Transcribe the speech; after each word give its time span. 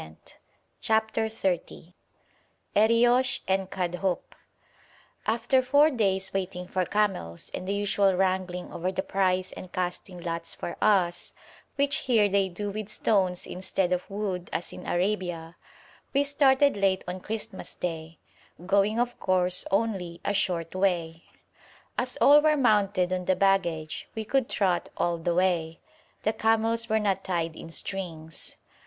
136.] 0.01 0.81
CHAPTER 0.81 1.25
XXX 1.25 1.93
ERIOSH 2.75 3.41
AND 3.47 3.69
KADHOUP 3.69 4.33
After 5.27 5.61
four 5.61 5.91
days 5.91 6.33
waiting 6.33 6.67
for 6.67 6.85
camels, 6.85 7.51
and 7.53 7.67
the 7.67 7.73
usual 7.75 8.15
wrangling 8.15 8.73
over 8.73 8.91
the 8.91 9.03
price 9.03 9.51
and 9.51 9.71
casting 9.71 10.19
lots 10.19 10.55
for 10.55 10.75
us, 10.81 11.35
which 11.75 11.97
here 11.97 12.27
they 12.27 12.49
do 12.49 12.71
with 12.71 12.89
stones 12.89 13.45
instead 13.45 13.93
of 13.93 14.09
wood 14.09 14.49
as 14.51 14.73
in 14.73 14.87
Arabia, 14.87 15.55
we 16.15 16.23
started 16.23 16.75
late 16.75 17.03
on 17.07 17.21
Christmas 17.21 17.75
Day, 17.75 18.17
going 18.65 18.97
of 18.99 19.19
course 19.19 19.65
only 19.69 20.19
a 20.25 20.33
short 20.33 20.73
way. 20.73 21.25
As 21.99 22.17
all 22.19 22.41
were 22.41 22.57
mounted 22.57 23.13
on 23.13 23.25
the 23.25 23.35
baggage 23.35 24.09
we 24.15 24.25
could 24.25 24.49
trot 24.49 24.89
all 24.97 25.19
the 25.19 25.35
way; 25.35 25.79
the 26.23 26.33
camels 26.33 26.89
were 26.89 26.97
not 26.97 27.23
tied 27.23 27.55
in 27.55 27.69
strings. 27.69 28.57